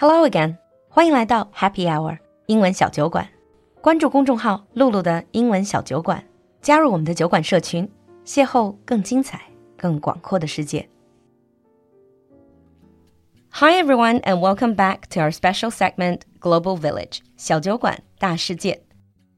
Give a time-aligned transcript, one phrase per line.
[0.00, 0.56] Hello again，
[0.88, 3.28] 欢迎来到 Happy Hour 英文小酒馆。
[3.80, 6.22] 关注公众号“露露的英文小酒馆”，
[6.62, 7.90] 加入我们的酒馆社群，
[8.24, 9.42] 邂逅更精彩、
[9.76, 10.88] 更广阔的世界。
[13.50, 18.80] Hi everyone, and welcome back to our special segment Global Village 小酒馆大世界。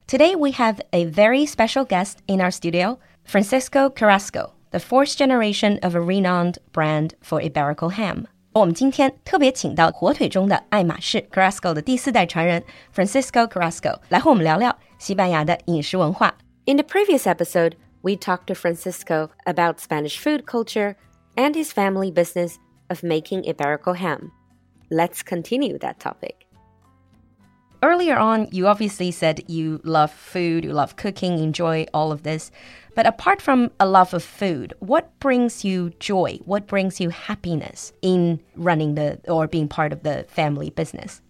[0.07, 5.79] Today we have a very special guest in our studio, Francisco Carrasco, the fourth generation
[5.81, 8.27] of a renowned brand for Iberico ham.
[8.54, 12.64] 我们今天特别请到火腿中的爱马仕 Carrasco 的第四代传人
[12.96, 16.36] Francisco Carrasco 来和我们聊聊西班牙的饮食文化。
[16.66, 20.96] In the previous episode, we talked to Francisco about Spanish food culture
[21.36, 22.56] and his family business
[22.88, 24.32] of making Iberico ham.
[24.90, 26.46] Let's continue that topic.
[27.83, 32.51] Earlier on, you obviously said you love food, you love cooking, enjoy all of this.
[32.95, 36.41] But apart from a love of food, what brings you joy?
[36.45, 41.23] What brings you happiness in running the or being part of the family business?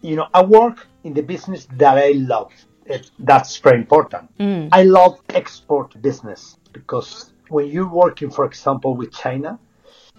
[0.00, 2.52] You know, I work in the business that I love.
[2.86, 4.36] It, that's very important.
[4.38, 4.68] Mm.
[4.72, 9.58] I love export business because when you're working, for example, with China,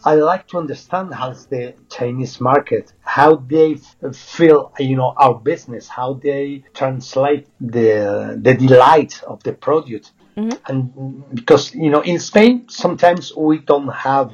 [0.05, 3.75] I like to understand how's the Chinese market, how they
[4.13, 10.57] feel, you know, our business, how they translate the the delight of the product, Mhm.
[10.67, 14.31] and because you know, in Spain, sometimes we don't have.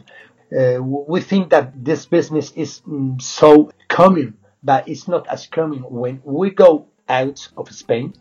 [0.56, 5.80] Uh, we think that this business is mm, so common, but it's not as common.
[5.80, 8.14] When we go out of Spain,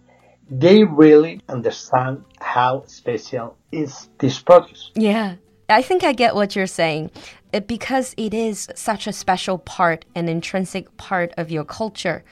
[0.51, 4.93] they really understand how special is this produce.
[4.95, 5.34] Yeah.
[5.69, 7.11] I think I get what you're saying.
[7.53, 12.25] It, because it is such a special part, an intrinsic part of your culture.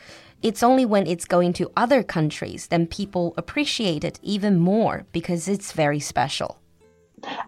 [0.43, 5.49] It's only when it's going to other countries then people appreciate it even more because
[5.49, 6.59] it's very special.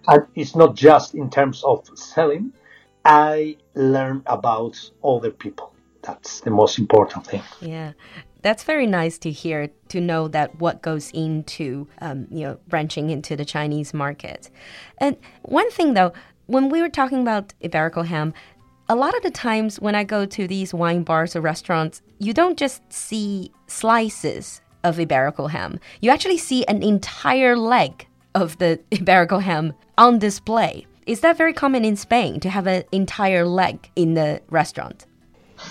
[0.08, 2.52] and it's not just in terms of selling.
[3.04, 5.72] I learn about other people.
[6.02, 7.42] That's the most important thing.
[7.60, 7.92] Yeah.
[8.42, 13.10] That's very nice to hear to know that what goes into um, you know branching
[13.10, 14.50] into the Chinese market.
[14.98, 16.12] And one thing though,
[16.46, 18.34] when we were talking about Iberico ham,
[18.88, 22.34] a lot of the times when I go to these wine bars or restaurants, you
[22.34, 25.78] don't just see slices of Iberico ham.
[26.00, 30.86] You actually see an entire leg of the Iberico ham on display.
[31.06, 35.06] Is that very common in Spain to have an entire leg in the restaurant?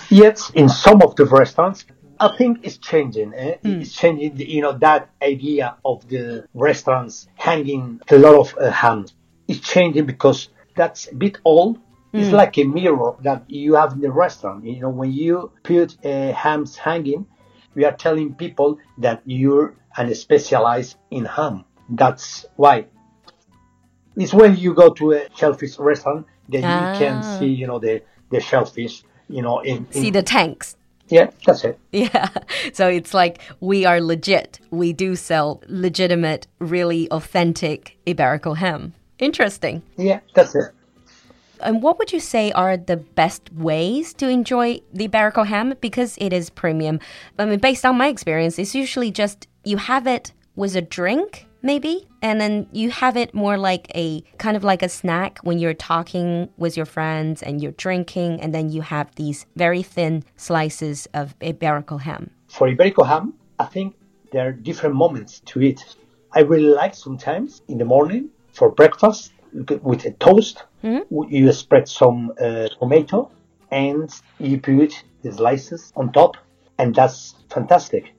[0.08, 1.84] Yes, in some of the restaurants,
[2.26, 3.34] I think it's changing.
[3.34, 3.56] Eh?
[3.64, 4.34] It's changing.
[4.38, 5.02] the- You know that
[5.32, 6.24] idea of the
[6.68, 7.14] restaurants
[7.48, 9.08] hanging a lot of uh, hams.
[9.48, 11.78] It's changing because that's a bit old.
[12.14, 14.64] It's like a mirror that you have in the restaurant.
[14.64, 17.24] You know, when you put uh, hams hanging,
[17.74, 21.64] we are telling people that you're an specialized in ham.
[21.88, 22.76] That's why.
[24.16, 26.94] It's when you go to a shellfish restaurant that you Ah.
[26.98, 29.04] can see, you know, the the shellfish.
[29.28, 30.76] You know, in, in See the tanks.
[31.12, 31.78] Yeah, that's it.
[31.92, 32.28] Yeah.
[32.72, 34.60] So it's like we are legit.
[34.70, 38.94] We do sell legitimate, really authentic Iberico ham.
[39.18, 39.82] Interesting.
[39.98, 40.72] Yeah, that's it.
[41.60, 45.74] And what would you say are the best ways to enjoy the Iberico ham?
[45.80, 46.98] Because it is premium.
[47.38, 51.46] I mean, based on my experience, it's usually just you have it with a drink,
[51.62, 55.58] maybe, and then you have it more like a kind of like a snack when
[55.58, 60.24] you're talking with your friends and you're drinking, and then you have these very thin
[60.36, 62.30] slices of Iberico ham.
[62.48, 63.94] For Iberico ham, I think
[64.32, 65.84] there are different moments to eat.
[66.32, 69.32] I really like sometimes in the morning for breakfast
[69.82, 70.64] with a toast.
[70.82, 73.30] You spread some uh, tomato
[73.70, 76.36] and you put the slices on top,
[76.78, 78.12] and that's fantastic.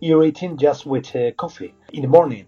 [0.00, 2.46] You're eating just with uh, coffee in the morning.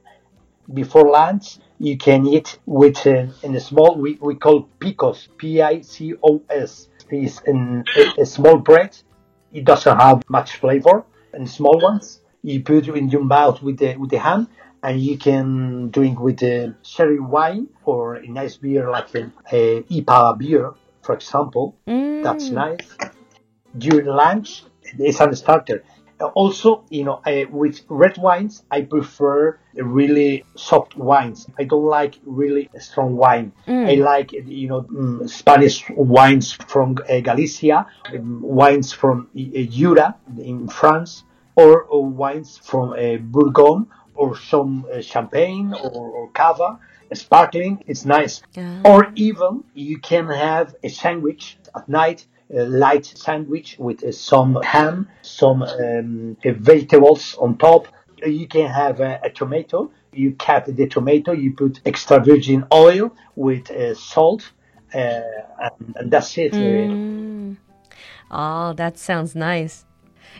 [0.72, 6.88] Before lunch, you can eat with uh, in a small we, we call picos, P-I-C-O-S.
[7.10, 8.96] This in a, a small bread.
[9.52, 11.04] It doesn't have much flavor.
[11.32, 14.48] And small ones, you put it in your mouth with the with the ham,
[14.82, 19.82] and you can drink with the sherry wine or a nice beer like a, a
[19.82, 20.72] IPA beer,
[21.02, 21.76] for example.
[22.22, 22.86] That's nice.
[23.76, 25.82] During lunch, it's a starter.
[26.20, 31.46] Uh, Also, you know, uh, with red wines, I prefer really soft wines.
[31.58, 33.52] I don't like really strong wine.
[33.66, 40.16] I like, you know, mm, Spanish wines from uh, Galicia, um, wines from uh, Jura
[40.38, 41.24] in France,
[41.56, 46.78] or, or wines from uh, Bourgogne, or some uh, champagne or, or cava,
[47.14, 47.82] sparkling.
[47.86, 48.42] It's nice.
[48.54, 48.82] Yeah.
[48.84, 55.08] Or even you can have a sandwich at night light sandwich with uh, some ham,
[55.22, 57.88] some um, uh, vegetables on top.
[58.24, 59.90] You can have a, tomato.
[60.12, 61.32] You cut the tomato.
[61.32, 64.50] You put extra virgin oil with uh, salt,
[64.92, 65.24] and,
[65.96, 66.52] and that's it.
[66.52, 67.54] Uh,
[68.30, 69.84] Oh, that sounds nice.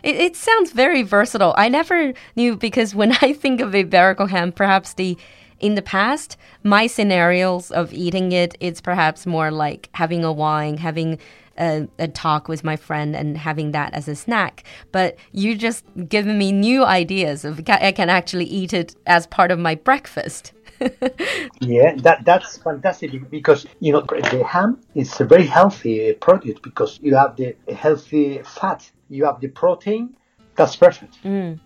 [0.03, 1.53] It, it sounds very versatile.
[1.57, 5.17] I never knew because when I think of Iberico ham, perhaps the
[5.59, 10.77] in the past, my scenarios of eating it, it's perhaps more like having a wine,
[10.77, 11.19] having
[11.57, 14.63] a, a, talk with my friend and having that as a snack.
[14.91, 19.51] But you just given me new ideas of I can actually eat it as part
[19.51, 20.53] of my breakfast.
[21.61, 26.99] yeah, that that's fantastic because you know the ham is a very healthy product because
[27.01, 30.15] you have the healthy fat, you have the protein.
[30.55, 31.17] That's perfect.
[31.23, 31.59] Mm.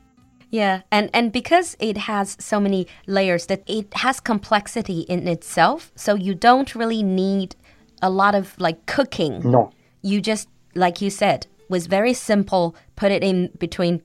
[0.49, 5.91] Yeah, and and because it has so many layers that it has complexity in itself,
[5.95, 7.55] so you don't really need
[8.01, 9.39] a lot of like cooking.
[9.43, 9.71] No.
[10.01, 14.01] You just like you said was very simple, put it in between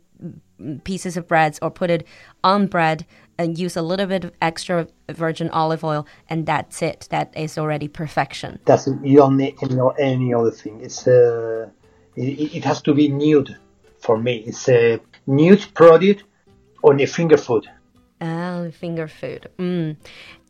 [0.85, 2.07] pieces of breads or put it
[2.45, 3.07] on bread
[3.39, 7.09] and use a little bit of extra virgin olive oil, and that's it.
[7.11, 8.59] That is already perfection.
[8.67, 8.99] That's it.
[9.03, 10.81] You don't need any, any other thing.
[10.83, 11.71] It's uh,
[12.17, 13.57] it, it has to be nude
[13.99, 14.45] for me.
[14.47, 16.25] It's a nude product
[16.85, 17.67] on a finger food.
[18.21, 19.49] Oh, finger food.
[19.59, 19.97] Mm.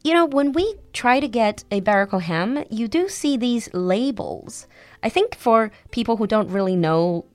[0.02, 4.66] You know, when we try to get a Iberico ham, you do see these labels.
[5.02, 7.26] I think for people who don't really know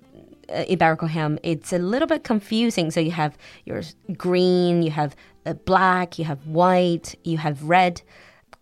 [0.50, 2.90] uh, Iberico ham, it's a little bit confusing.
[2.90, 3.84] So you have your
[4.18, 5.16] green, you have
[5.46, 8.02] uh, black, you have white, you have red.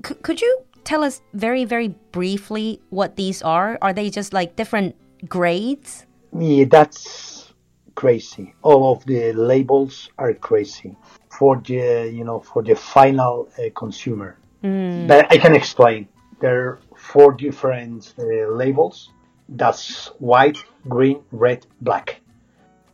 [0.06, 3.78] C could you tell us very, very briefly what these are?
[3.82, 4.96] Are they just like different
[5.30, 6.06] grades?
[6.38, 7.33] Yeah, that's
[7.96, 8.54] crazy.
[8.62, 10.96] All of the labels are crazy
[11.30, 14.38] for the you know for the final uh, consumer.
[14.64, 15.08] Mm.
[15.08, 16.08] But I can explain.
[16.40, 19.12] There are four different uh, labels.
[19.48, 20.58] That's white,
[20.88, 22.22] green, red, black.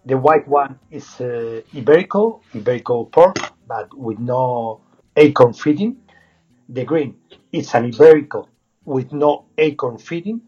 [0.06, 3.38] The white one is uh, Iberico, Iberico pork,
[3.68, 4.82] but with no
[5.16, 5.98] acorn feeding.
[6.68, 7.16] The green
[7.52, 8.48] is an Iberico
[8.86, 10.42] with no acorn feeding,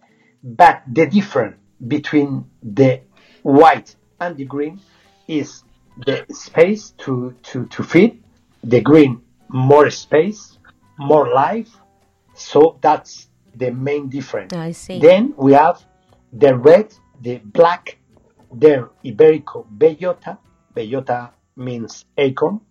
[0.44, 1.58] but the difference
[1.88, 3.02] between the
[3.44, 4.80] white and the green
[5.28, 5.64] is
[6.06, 8.24] the space to, to, to feed.
[8.64, 10.58] The green, more space,
[10.98, 11.72] more life.
[12.36, 14.54] So that's the main difference.
[14.54, 15.00] I see.
[15.00, 15.84] Then we have
[16.32, 17.98] the red, the black,
[18.54, 20.38] the Iberico bellota.
[20.76, 22.62] Bellota means acorn.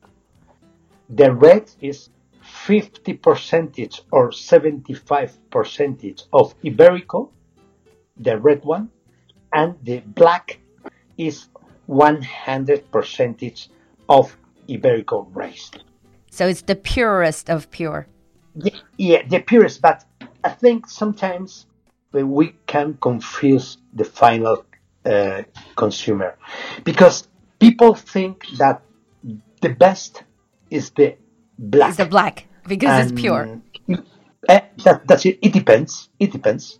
[1.11, 2.08] The red is
[2.43, 7.31] 50 percentage or 75 percentage of Iberico,
[8.17, 8.91] the red one,
[9.52, 10.59] and the black
[11.20, 11.49] is
[11.87, 13.69] 100 percentage
[14.08, 14.37] of
[14.69, 15.70] Iberico rice.
[16.31, 18.06] So it's the purest of pure.
[18.56, 20.05] The, yeah, the purest, but
[20.43, 21.67] I think sometimes
[22.12, 24.64] we can confuse the final
[25.05, 25.43] uh,
[25.76, 26.37] consumer
[26.84, 27.28] because
[27.58, 28.82] people think that
[29.61, 30.25] the best
[30.70, 31.16] is the
[31.58, 31.90] black.
[31.90, 33.61] It's the black because And, it's pure.
[34.49, 35.38] eh, that, that's it.
[35.43, 36.08] It depends.
[36.19, 36.78] It depends.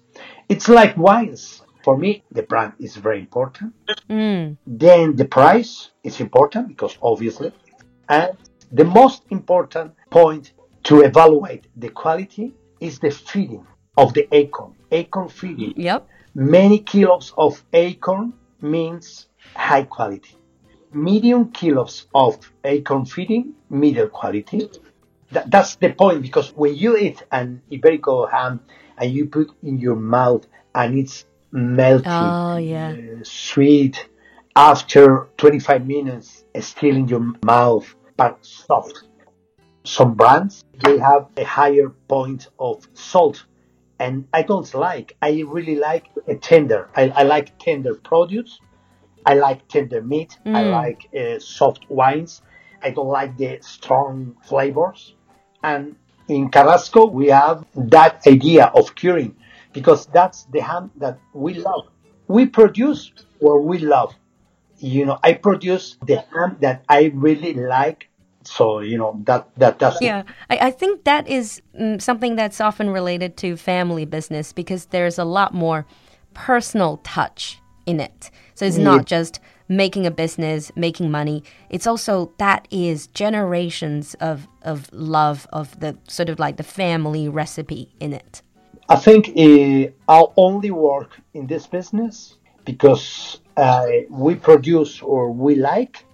[0.49, 1.63] It's like wines.
[1.83, 3.73] For me, the brand is very important.
[4.09, 4.57] Mm.
[4.67, 7.53] Then the price is important because obviously,
[8.09, 8.37] and
[8.73, 10.53] the most important point
[10.85, 13.67] to evaluate the quality is the feeding
[13.97, 14.75] of the acorn.
[14.91, 16.09] Acorn feeding Yep.
[16.35, 20.37] many kilos of acorn means high quality.
[20.93, 24.69] Medium kilos of acorn feeding, middle quality.
[25.33, 28.61] That, that's the point because when you eat an Iberico ham
[28.99, 32.97] and you put in your mouth and it's melty, Oh, yeah.
[32.97, 34.09] uh, sweet,
[34.57, 39.05] after 25 minutes, still in your mouth, but soft.
[39.85, 43.45] Some brands, they have a higher point of salt
[43.99, 45.17] and I don't like.
[45.23, 46.91] I really like a tender.
[46.97, 48.61] I, I like tender produce.
[49.25, 50.39] I like tender meat.
[50.55, 50.71] I Mm.
[50.71, 52.43] like uh, soft wines.
[52.83, 55.15] I don't like the strong flavors.
[55.63, 55.97] And
[56.29, 59.37] in Carrasco, we have that idea of curing
[59.73, 61.87] because that's the ham that we love.
[62.29, 64.15] We produce what we love.
[64.79, 68.09] You know, I produce the ham that I really like.
[68.43, 72.59] So you know that that that's Yeah, I, I think that is mm, something that's
[72.59, 75.87] often related to family business because there's a lot more
[76.33, 78.31] personal touch in it.
[78.55, 81.43] So it's not just making a business, making money.
[81.71, 87.29] It's also that is generations of of love of the sort of like the family
[87.29, 88.43] recipe in it.
[88.91, 95.55] I think uh, I'll only work in this business because uh, we produce or we
[95.55, 96.05] like.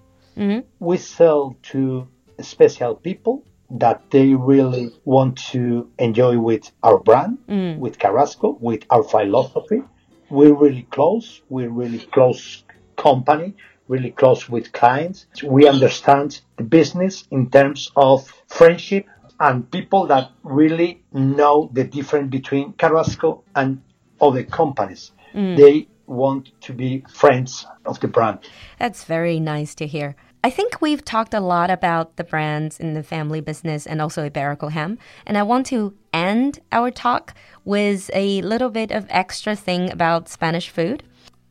[0.78, 2.06] We sell to
[2.42, 7.38] special people that they really want to enjoy with our brand,
[7.80, 9.82] with Carrasco, with our philosophy.
[10.28, 11.40] We're really close.
[11.48, 12.62] We're really close
[12.96, 13.54] company,
[13.88, 15.26] really close with clients.
[15.42, 19.06] We understand the business in terms of friendship
[19.40, 23.82] and people that really know the difference between Carrasco and
[24.20, 25.12] other companies.
[25.34, 25.56] Mm.
[25.56, 28.38] They want to be friends of the brand.
[28.78, 30.16] That's very nice to hear.
[30.44, 34.28] I think we've talked a lot about the brands in the family business and also
[34.28, 34.98] Iberico Ham.
[35.26, 40.28] And I want to end our talk with a little bit of extra thing about
[40.28, 41.02] Spanish food.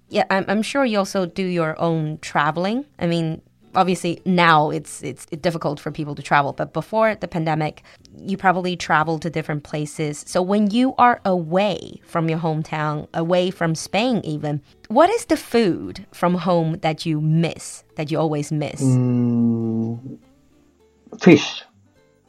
[0.08, 2.86] Yeah, I'm, I'm sure you also do your own traveling.
[2.98, 3.42] I mean,
[3.76, 7.84] obviously now it's it's difficult for people to travel, but before the pandemic,
[8.18, 10.24] you probably traveled to different places.
[10.28, 15.38] So when you are away from your hometown, away from Spain even, what is the
[15.38, 18.82] food from home that you miss, that you always miss?
[18.82, 20.18] Mm,
[21.20, 21.64] fish.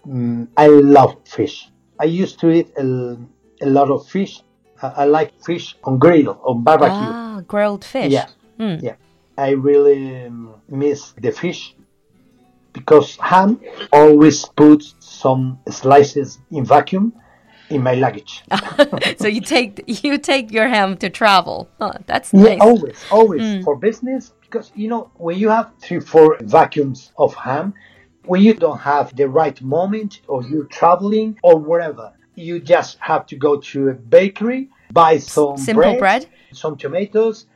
[0.06, 1.68] Mm, I love fish.
[1.98, 3.16] I used to eat a,
[3.62, 4.42] a lot of fish.
[4.82, 6.92] I, I, like fish on grill, on barbecue.
[6.92, 8.12] Ah, grilled fish.
[8.12, 8.28] Yeah.
[8.58, 8.82] Mm.
[8.82, 8.96] Yeah.
[9.36, 11.74] I really um, miss the fish
[12.72, 13.60] because ham
[13.92, 17.12] always puts some slices in vacuum
[17.70, 18.44] in my luggage.
[19.18, 21.68] so you take you take your ham to travel.
[21.80, 22.58] Oh, that's nice.
[22.58, 23.64] Yeah, always, always mm.
[23.64, 27.74] for business because you know when you have three, four vacuums of ham,
[28.24, 33.26] when you don't have the right moment or you're traveling or whatever, you just have
[33.26, 36.26] to go to a bakery, buy some simple bread, bread.
[36.52, 37.46] some tomatoes,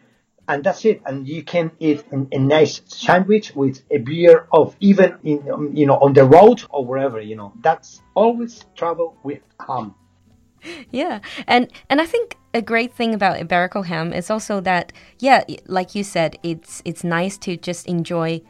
[0.50, 1.00] and that's it.
[1.06, 5.70] And you can eat a, a nice sandwich with a beer of even in um,
[5.74, 7.20] you know on the road or wherever.
[7.20, 9.94] You know that's always travel with ham.
[10.90, 15.42] Yeah, and and I think a great thing about Iberico ham is also that yeah,
[15.66, 18.42] like you said, it's it's nice to just enjoy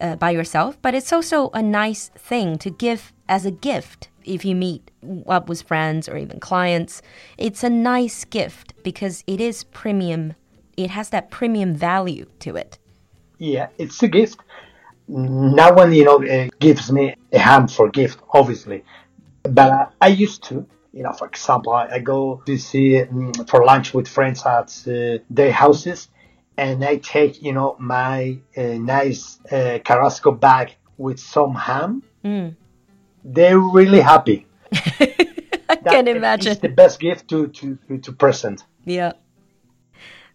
[0.00, 4.44] uh, by yourself, but it's also a nice thing to give as a gift if
[4.44, 4.90] you meet
[5.26, 7.02] up with friends or even clients.
[7.38, 10.34] It's a nice gift because it is premium
[10.76, 12.78] it has that premium value to it.
[13.38, 14.40] Yeah, it's a gift.
[15.08, 18.84] No one, you know, uh, gives me a ham for gift, obviously.
[19.42, 23.64] But I used to, you know, for example, I, I go to see um, for
[23.64, 26.08] lunch with friends at uh, their houses,
[26.56, 32.02] and I take, you know, my uh, nice uh, Carrasco bag with some ham.
[32.24, 32.56] Mm.
[33.22, 34.46] They're really happy.
[34.72, 36.52] I that can imagine.
[36.52, 38.64] It's the best gift to, to, to present.
[38.84, 39.12] Yeah.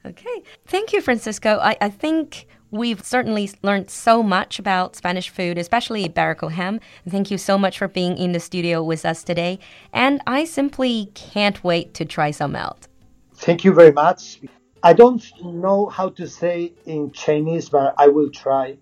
[0.05, 0.43] Okay.
[0.65, 1.59] Thank you, Francisco.
[1.61, 6.79] I, I think We've certainly learned so much about Spanish food, especially barraco ham.
[7.07, 9.59] Thank you so much for being in the studio with us today.
[9.91, 12.87] And I simply can't wait to try some out.
[13.35, 14.39] Thank you very much.
[14.83, 18.77] I don't know how to say in Chinese, but I will try.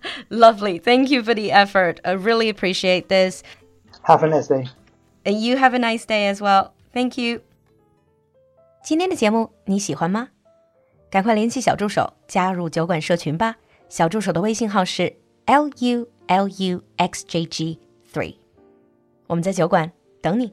[0.30, 0.78] Lovely.
[0.78, 2.00] Thank you for the effort.
[2.06, 3.42] I really appreciate this.
[4.04, 4.66] Have a nice day.
[5.26, 6.72] And you have a nice day as well.
[6.94, 7.42] Thank you.
[8.84, 10.28] 今天的节目你喜欢吗？
[11.08, 13.54] 赶快联系小助手加入酒馆社群吧。
[13.88, 17.78] 小助手的微信号是 l u l u x j g
[18.12, 18.34] three，
[19.28, 20.52] 我们在酒馆等你。